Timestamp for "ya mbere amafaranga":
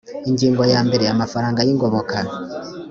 0.73-1.59